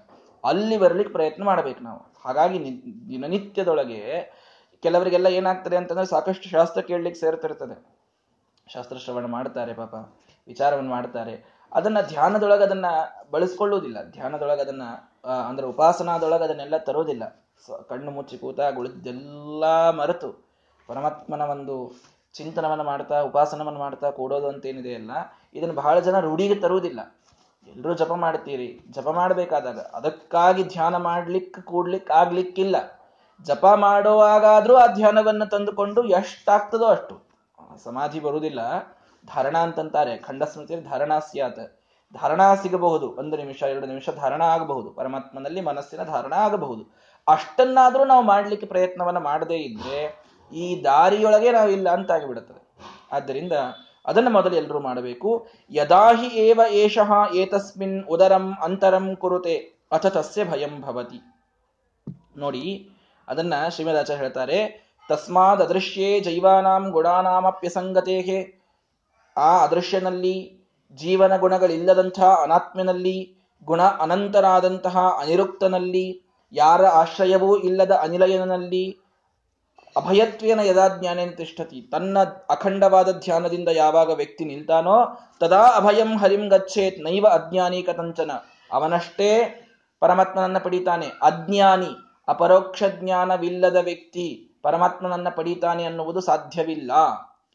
ಅಲ್ಲಿ 0.45 0.77
ಬರಲಿಕ್ಕೆ 0.77 1.13
ಪ್ರಯತ್ನ 1.13 1.45
ಮಾಡಬೇಕು 1.45 1.85
ನಾವು. 1.85 2.13
ಹಾಗಾಗಿ 2.25 2.59
ದಿನನಿತ್ಯದೊಳಗೆ 3.09 4.01
ಕೆಲವರಿಗೆಲ್ಲ 4.83 5.27
ಏನಾಗ್ತದೆ 5.27 5.77
ಅಂತಂದ್ರೆ 5.77 6.07
ಸಾಕಷ್ಟು 6.07 6.49
ಶಾಸ್ತ್ರ 6.49 6.81
ಕೇಳಲಿಕ್ಕೆ 6.81 7.21
ಸೇರ್ತಿರ್ತದೆ. 7.21 8.02
ಶಾಸ್ತ್ರ 8.69 8.97
ಶ್ರವಣ 8.97 9.27
ಮಾಡ್ತಾರೆ 9.27 9.73
ಪಾಪ, 9.75 9.95
ವಿಚಾರವನ್ನು 10.47 10.91
ಮಾಡ್ತಾರೆ. 10.91 11.35
ಅದನ್ನ 11.73 12.01
ಧ್ಯಾನದೊಳಗೆ 12.01 12.65
ಅದನ್ನ 12.65 12.87
ಬಳಸ್ಕೊಳ್ಳುವುದಿಲ್ಲ 13.31 13.99
ಧ್ಯಾನದೊಳಗೆ 14.11 14.61
ಅದನ್ನ 14.61 14.83
ಅಂದ್ರೆ 15.49 15.67
ಉಪಾಸನಾದೊಳಗೆ 15.67 16.45
ಅದನ್ನೆಲ್ಲ 16.45 16.77
ತರೋದಿಲ್ಲ. 16.77 17.25
ಕಣ್ಣು 17.89 18.11
ಮುಚ್ಚಿ 18.11 18.39
ಕೂತ 18.39 18.61
ಗುಳಿದ್ದೆಲ್ಲ 18.75 19.65
ಮರೆತು 19.91 20.31
ಪರಮಾತ್ಮನ 20.89 21.41
ಒಂದು 21.41 21.75
ಚಿಂತನವನ್ನು 22.35 22.85
ಮಾಡ್ತಾ, 22.85 23.21
ಉಪಾಸನವನ್ನು 23.21 23.81
ಮಾಡ್ತಾ 23.81 24.11
ಕೂಡೋದು 24.11 24.49
ಅಂತೇನಿದೆ 24.49 24.95
ಅಲ್ಲ, 24.95 25.11
ಇದನ್ನು 25.55 25.75
ಬಹಳ 25.75 25.99
ಜನ 25.99 26.19
ರೂಢಿಗೆ 26.21 26.55
ತರುವುದಿಲ್ಲ 26.55 27.01
ಎಲ್ಲರೂ 27.67 27.95
ಜಪ 27.95 28.13
ಮಾಡ್ತೀರಿ. 28.13 28.81
ಜಪ 28.91 29.09
ಮಾಡಬೇಕಾದಾಗ 29.09 29.79
ಅದಕ್ಕಾಗಿ 29.79 30.63
ಧ್ಯಾನ 30.65 30.97
ಮಾಡ್ಲಿಕ್ಕೆ 30.97 31.61
ಕೂಡ್ಲಿಕ್ಕೆ 31.61 32.13
ಆಗ್ಲಿಕ್ಕಿಲ್ಲ. 32.13 32.77
ಜಪ 33.47 33.67
ಮಾಡುವಾಗಾದ್ರೂ 33.67 34.75
ಆ 34.75 34.87
ಧ್ಯಾನವನ್ನು 34.87 35.47
ತಂದುಕೊಂಡು 35.51 36.05
ಎಷ್ಟಾಗ್ತದೋ 36.05 36.85
ಅಷ್ಟು. 36.85 37.15
ಸಮಾಧಿ 37.77 38.21
ಬರುವುದಿಲ್ಲ. 38.21 38.61
ಧಾರಣ 39.27 39.59
ಅಂತಂತಾರೆ. 39.59 40.19
ಖಂಡ 40.19 40.43
ಸ್ಮೃತಿಯಲ್ಲಿ 40.43 40.89
ಧಾರಣಾ 40.89 41.19
ಸ್ಯಾತ್. 41.19 41.81
ಧಾರಣಾ 42.15 42.55
ಸಿಗಬಹುದು. 42.55 43.17
ಒಂದು 43.17 43.37
ನಿಮಿಷ, 43.37 43.63
ಎರಡು 43.63 43.87
ನಿಮಿಷ 43.87 44.11
ಧಾರಣ 44.11 44.43
ಆಗಬಹುದು. 44.43 44.91
ಪರಮಾತ್ಮನಲ್ಲಿ 44.91 45.61
ಮನಸ್ಸಿನ 45.61 46.03
ಧಾರಣ 46.03 46.33
ಆಗಬಹುದು. 46.33 47.03
ಅಷ್ಟನ್ನಾದ್ರೂ 47.29 48.05
ನಾವು 48.05 48.23
ಮಾಡ್ಲಿಕ್ಕೆ 48.23 48.67
ಪ್ರಯತ್ನವನ್ನ 48.67 49.19
ಮಾಡದೇ 49.19 49.55
ಇದ್ರೆ 49.55 50.23
ಈ 50.53 50.85
ದಾರಿಯೊಳಗೆ 50.85 51.53
ನಾವು 51.53 51.71
ಇಲ್ಲ 51.71 51.91
ಅಂತಾಗಿಬಿಡುತ್ತದೆ. 51.91 52.69
ಆದ್ದರಿಂದ 53.13 53.53
ಅದನ್ನು 54.07 54.31
ಮೊದಲು 54.31 54.57
ಎಲ್ಲರೂ 54.57 54.81
ಮಾಡಬೇಕು. 54.81 55.49
ಯದಾಹಿ 55.71 56.27
ಏವ 56.27 56.61
ಏಷಃ 56.71 57.35
ಏತಸ್ಮಿನ್ 57.35 58.05
ಉದರಂ 58.05 58.55
ಅಂತರಂ 58.63 59.17
ಕುರುತೆ 59.17 59.87
ಅಥ 59.93 60.07
ತಸ್ಯ 60.07 60.45
ಭಯಂ 60.45 60.81
ಭವತಿ. 60.81 61.21
ನೋಡಿ, 62.37 62.91
ಅದನ್ನ 63.29 63.55
ಶ್ರೀಮದಾಚಾರ್ಯ 63.69 64.23
ಹೇಳ್ತಾರೆ. 64.23 64.92
ತಸ್ಮಾದ್ 65.09 65.63
ಅದೃಶ್ಯೇ 65.63 66.21
ಜೈವಾನಾಂ 66.21 66.91
ಗುಣಾನಾಮಪ್ಯಸಂಗತೇಹೆ 66.91 68.63
ಆ 69.37 69.65
ಅದೃಶ್ಯನಲ್ಲಿ 69.65 70.63
ಜೀವನ 70.95 71.37
ಗುಣಗಳಿಲ್ಲದಂತಹ 71.37 72.39
ಅನಾತ್ಮನಲ್ಲಿ 72.43 73.37
ಗುಣ 73.65 73.83
ಅನಂತರಾದಂತಹ 73.83 74.99
ಅನಿರುಕ್ತನಲ್ಲಿ, 74.99 76.23
ಯಾರ 76.53 76.87
ಆಶ್ರಯವೂ 76.87 77.57
ಇಲ್ಲದ 77.57 77.91
ಅನಿಲಯನಲ್ಲಿ 77.91 78.99
ಅಭಯತ್ವೇನ 79.97 80.61
ಯದಾಜ್ಞಾನೇನ 80.61 81.31
ತಿಷ್ಠತಿ. 81.31 81.89
ತನ್ನ 81.93 82.19
ಅಖಂಡವಾದ 82.51 83.21
ಧ್ಯಾನದಿಂದ 83.21 83.69
ಯಾವಾಗ 83.73 84.11
ವ್ಯಕ್ತಿ 84.11 84.45
ನಿಲ್ತಾನೋ, 84.45 85.21
ತದಾ 85.41 85.61
ಅಭಯಂ 85.61 86.19
ಹರಿಂ 86.19 86.49
ಗಚ್ಚೇತ್ 86.49 87.01
ನೈವ 87.01 87.27
ಅಜ್ಞಾನಿ 87.27 87.83
ಕಥಂಚನ. 87.83 88.31
ಅವನಷ್ಟೇ 88.73 89.59
ಪರಮಾತ್ಮನನ್ನ 90.01 90.59
ಪಡಿತಾನೆ. 90.59 91.07
ಅಜ್ಞಾನಿ, 91.07 92.23
ಅಪರೋಕ್ಷ 92.29 92.83
ಜ್ಞಾನವಿಲ್ಲದ 93.01 93.77
ವ್ಯಕ್ತಿ. 93.77 94.52
ಪರಮಾತ್ಮನನ್ನ 94.63 95.29
ಪಡೀತಾನೆ 95.29 95.85
ಅನ್ನುವುದು 95.85 96.21
ಸಾಧ್ಯವಿಲ್ಲ. 96.21 96.91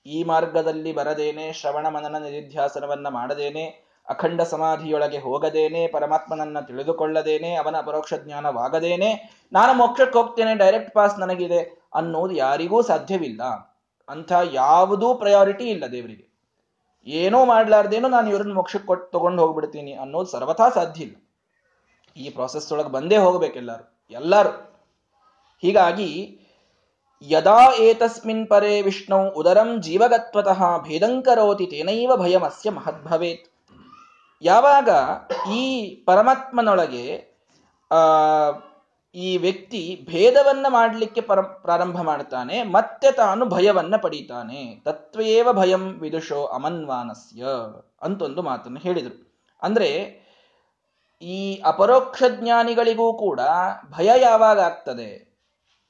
ಈ 0.06 0.24
ಮಾರ್ಗದಲ್ಲಿ 0.24 0.94
ಬರದೇನೆ, 0.94 1.54
ಶ್ರವಣ 1.54 1.88
ಮನನ 1.88 2.18
ನಿಧಿಧ್ಯಾಸನವನ್ನ 2.24 3.08
ಮಾಡದೇನೆ, 3.08 3.88
ಅಖಂಡ 4.10 4.42
ಸಮಾಧಿಯೊಳಗೆ 4.42 5.18
ಹೋಗದೇನೆ, 5.18 5.88
ಪರಮಾತ್ಮನನ್ನ 5.88 6.60
ತಿಳಿದುಕೊಳ್ಳದೇನೆ, 6.60 7.56
ಅವನ 7.56 7.76
ಪರೋಕ್ಷ 7.86 8.14
ಜ್ಞಾನವಾಗದೇನೆ, 8.14 9.40
ನಾನು 9.54 9.74
ಮೋಕ್ಷಕ್ಕೆ 9.74 10.20
ಹೋಗ್ತೇನೆ 10.20 10.56
ಡೈರೆಕ್ಟ್ 10.56 10.94
ಪಾಸ್ 10.94 11.20
ನನಗಿದೆ 11.20 11.90
ಅನ್ನೋದು 11.94 12.34
ಯಾರಿಗೂ 12.34 12.82
ಸಾಧ್ಯವಿಲ್ಲ. 12.82 13.42
ಅಂಥ 14.10 14.32
ಯಾವುದೂ 14.52 15.14
ಪ್ರಯಾರಿಟಿ 15.14 15.64
ಇಲ್ಲ 15.64 15.86
ದೇವರಿಗೆ. 15.92 16.28
ಏನೂ 17.08 17.46
ಮಾಡ್ಲಾರ್ದೇನೋ 17.46 18.08
ನಾನು 18.08 18.30
ಇವ್ರನ್ನ 18.30 18.54
ಮೋಕ್ಷಕ್ಕೆ 18.54 18.88
ಕೊಟ್ಟು 18.88 19.18
ತಗೊಂಡು 19.18 19.42
ಹೋಗ್ಬಿಡ್ತೀನಿ 19.42 19.94
ಅನ್ನೋದು 19.94 20.26
ಸರ್ವಥಾ 20.26 20.70
ಸಾಧ್ಯ 20.70 21.04
ಇಲ್ಲ. 21.04 21.16
ಈ 22.18 22.30
ಪ್ರಾಸೆಸ್ 22.30 22.74
ಒಳಗೆ 22.74 22.90
ಬಂದೇ 22.90 23.18
ಹೋಗ್ಬೇಕೆಲ್ಲರೂ 23.18 24.08
ಎಲ್ಲರೂ. 24.12 24.50
ಹೀಗಾಗಿ 25.62 26.40
ಯದಾ 27.22 27.74
ಏತಸ್ಮಿನ್ 27.76 28.48
ಪರೇ 28.48 28.82
ವಿಷ್ಣು 28.82 29.30
ಉದರಂ 29.30 29.82
ಜೀವಗತ್ವತಃ 29.82 30.64
ಭೇದಂಕರೋತಿ 30.82 31.66
ತೇನೈವ 31.66 32.16
ಭಯಮಸ್ಯ 32.16 32.70
ಮಹದ್ಭವೇತ್ 32.70 33.50
ಯಾವಾಗ 34.42 34.90
ಈ 35.54 35.96
ಪರಮಾತ್ಮನೊಳಗೆ 35.96 37.38
ಈ 39.16 39.38
ವ್ಯಕ್ತಿ 39.38 40.06
ಭೇದವನ್ನ 40.10 40.66
ಮಾಡಲಿಕ್ಕೆ 40.70 41.22
ಪರ 41.22 41.42
ಪ್ರಾರಂಭ 41.42 42.02
ಮಾಡ್ತಾನೆ 42.02 42.64
ಮತ್ತೆ 42.64 43.12
ತಾನು 43.12 43.46
ಭಯವನ್ನ 43.46 43.96
ಪಡೀತಾನೆ 43.96 44.82
ತತ್ವೇವ 44.86 45.54
ಭಯಂ 45.54 45.82
ವಿದುಷೋ 45.82 46.46
ಅಮನ್ವಾನಸ್ಯ 46.46 47.46
ಅಂತೊಂದು 48.02 48.42
ಮಾತನ್ನು 48.42 48.80
ಹೇಳಿದರು. 48.80 49.34
ಅಂದ್ರೆ, 49.62 50.22
ಈ 51.22 51.62
ಅಪರೋಕ್ಷ 51.62 52.24
ಜ್ಞಾನಿಗಳಿಗೂ 52.30 53.14
ಕೂಡ 53.14 53.40
ಭಯ 53.92 54.10
ಯಾವಾಗ 54.22 54.60
ಆಗ್ತದೆ? 54.60 55.27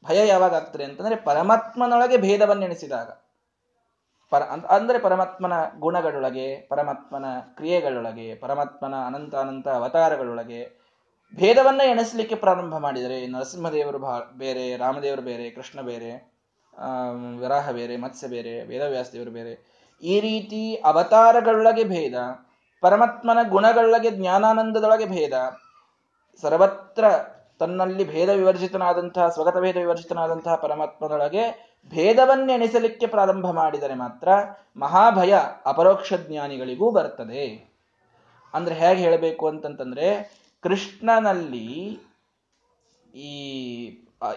ಭಯ 0.05 0.27
ಯಾವಾಗ 0.27 0.55
ಆಗ್ತದೆ 0.55 0.83
ಅಂತಂದ್ರೆ 0.83 1.15
ಪರಮಾತ್ಮನೊಳಗೆ 1.15 2.17
ಭೇದವನ್ನೆಣಿಸಿದಾಗ 2.17 3.09
ಪರ 4.31 4.43
ಅಂದ್ರೆ 4.69 4.99
ಪರಮಾತ್ಮನ 4.99 5.53
ಗುಣಗಳೊಳಗೆ, 5.79 6.67
ಪರಮಾತ್ಮನ 6.69 7.25
ಕ್ರಿಯೆಗಳೊಳಗೆ, 7.55 8.35
ಪರಮಾತ್ಮನ 8.35 8.95
ಅನಂತ 9.05 9.35
ಅನಂತ 9.35 9.67
ಅವತಾರಗಳೊಳಗೆ 9.67 10.61
ಭೇದವನ್ನ 11.35 11.81
ಎಣಿಸಲಿಕ್ಕೆ 11.85 12.35
ಪ್ರಾರಂಭ 12.35 12.77
ಮಾಡಿದರೆ 12.77 13.27
ನರಸಿಂಹದೇವರು 13.27 13.99
ಬೇರೆ, 14.37 14.77
ರಾಮದೇವರು 14.77 15.21
ಬೇರೆ, 15.21 15.51
ಕೃಷ್ಣ 15.51 15.81
ಬೇರೆ 15.81 16.11
ವಿರಾಹ 17.39 17.71
ಬೇರೆ, 17.71 17.97
ಮತ್ಸ್ಯ 17.97 18.27
ಬೇರೆ, 18.27 18.63
ವೇದವ್ಯಾಸ 18.63 19.09
ದೇವರು 19.13 19.31
ಬೇರೆ 19.31 19.53
ಈ 20.03 20.19
ರೀತಿ 20.19 20.75
ಅವತಾರಗಳೊಳಗೆ 20.75 21.83
ಭೇದ, 21.83 22.13
ಪರಮಾತ್ಮನ 22.81 23.37
ಗುಣಗಳೊಳಗೆ 23.49 24.11
ಜ್ಞಾನಾನಂದದೊಳಗೆ 24.11 25.05
ಭೇದ, 25.05 25.33
ಸರ್ವತ್ರ 26.41 27.05
ತನ್ನಲ್ಲಿ 27.59 28.03
ಭೇದ 28.03 28.29
ವಿವರ್ಜಿತನಾದಂತಹ 28.29 29.29
ಸ್ವಗತ 29.29 29.57
ಭೇದ 29.57 29.77
ವಿವರ್ಜಿತನಾದಂತಹ 29.77 30.55
ಪರಮಾತ್ಮನೊಳಗೆ 30.55 31.75
ಭೇದವನ್ನೆಣಿಸಲಿಕ್ಕೆ 31.89 33.07
ಪ್ರಾರಂಭ 33.07 33.49
ಮಾಡಿದರೆ 33.51 33.93
ಮಾತ್ರ 33.93 34.29
ಮಹಾಭಯ 34.77 35.33
ಅಪರೋಕ್ಷ 35.65 36.13
ಜ್ಞಾನಿಗಳಿಗೂ 36.13 36.91
ಬರ್ತದೆ. 36.91 37.73
ಅಂದ್ರೆ 38.53 38.75
ಹೇಗೆ 38.75 39.01
ಹೇಳಬೇಕು 39.01 39.47
ಅಂತಂತಂದ್ರೆ, 39.47 40.37
ಕೃಷ್ಣನಲ್ಲಿ 40.61 41.99
ಈ 43.15 43.31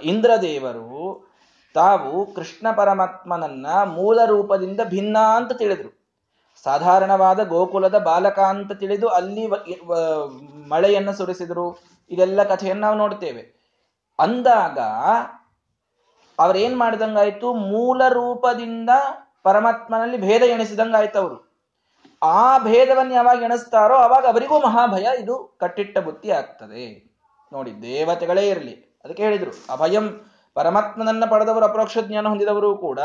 ಇಂದ್ರದೇವರು 0.02 1.28
ತಾವು 1.74 2.34
ಕೃಷ್ಣ 2.34 2.70
ಪರಮಾತ್ಮನನ್ನ 2.70 3.66
ಮೂಲ 3.84 4.24
ರೂಪದಿಂದ 4.24 4.80
ಭಿನ್ನ 4.84 5.18
ಅಂತ 5.36 5.52
ತಿಳಿದ್ರು. 5.52 5.99
ಸಾಧಾರಣವಾದ 6.64 7.48
ಗೋಕುಲದ 7.48 7.98
ಬಾಲಕ 7.98 8.38
ಅಂತ 8.38 8.72
ತಿಳಿದು 8.72 9.08
ಅಲ್ಲಿ 9.08 9.46
ಮಳೆಯನ್ನು 10.68 11.12
ಸುರಿಸಿದ್ರು. 11.12 11.78
ಇದೆಲ್ಲ 12.10 12.42
ಕಥೆಯನ್ನು 12.42 12.80
ನಾವು 12.80 12.96
ನೋಡ್ತೇವೆ. 12.96 13.42
ಅಂದಾಗ 14.18 14.78
ಅವರೇನ್ 16.38 16.78
ಮಾಡಿದಂಗಾಯ್ತು? 16.78 17.54
ಮೂಲ 17.54 18.02
ರೂಪದಿಂದ 18.08 18.90
ಪರಮಾತ್ಮನಲ್ಲಿ 19.42 20.18
ಭೇದ 20.18 20.42
ಎಣಿಸಿದಂಗಾಯ್ತು 20.42 21.18
ಅವರು. 21.18 21.50
ಆ 22.22 22.58
ಭೇದವನ್ನು 22.58 23.14
ಯಾವಾಗ 23.14 23.42
ಎಣಿಸ್ತಾರೋ 23.42 23.94
ಅವಾಗ 23.94 24.26
ಅವರಿಗೂ 24.26 24.58
ಮಹಾಭಯ 24.58 25.06
ಇದು 25.18 25.56
ಕಟ್ಟಿಟ್ಟ 25.60 25.98
ಬುತ್ತಿ 25.98 26.30
ಆಗ್ತದೆ. 26.30 27.10
ನೋಡಿ, 27.52 27.82
ದೇವತೆಗಳೇ 27.82 28.48
ಇರಲಿ. 28.48 29.00
ಅದಕ್ಕೆ 29.04 29.22
ಹೇಳಿದ್ರು. 29.22 29.50
ಅಭಯಂ 29.72 30.30
ಪರಮಾತ್ಮನನ್ನ 30.54 31.24
ಪಡೆದವರು, 31.30 31.64
ಅಪರೋಕ್ಷ 31.64 31.98
ಜ್ಞಾನ 31.98 32.26
ಹೊಂದಿದವರು 32.26 32.76
ಕೂಡ 32.76 33.00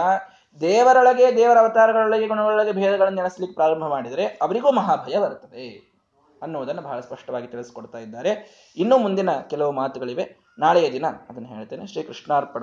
ದೇವರೊಳಗೆ, 0.62 1.38
ದೇವರ 1.38 1.58
ಅವತಾರಗಳೊಳಗೆ, 1.58 2.28
ಗುಣಗಳೊಳಗೆ 2.28 2.72
ಭೇದಗಳನ್ನು 2.72 3.16
ನೆನೆಸಲಿಕ್ಕೆ 3.16 3.56
ಪ್ರಾರಂಭ 3.56 3.84
ಮಾಡಿದರೆ 3.84 4.26
ಅವರಿಗೂ 4.26 4.72
ಮಹಾಭಯ 4.72 5.20
ಬರುತ್ತದೆ 5.20 5.96
ಅನ್ನುವುದನ್ನು 6.42 6.82
ಬಹಳ 6.82 7.00
ಸ್ಪಷ್ಟವಾಗಿ 7.00 7.48
ತಿಳಿಸ್ಕೊಡ್ತಾ 7.48 7.98
ಇದ್ದಾರೆ. 7.98 8.32
ಇನ್ನು 8.78 8.98
ಮುಂದಿನ 8.98 9.32
ಕೆಲವು 9.32 9.72
ಮಾತುಗಳಿವೆ. 9.72 10.54
ನಾಳೆಯ 10.60 10.92
ದಿನ 10.92 11.06
ಅದನ್ನು 11.30 11.48
ಹೇಳ್ತೇನೆ. 11.48 11.88
ಶ್ರೀ 11.88 12.04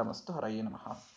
ಮಸ್ತು 0.02 0.32
ಹರಯ್ಯ 0.32 0.62
ನಮಃ. 0.62 1.12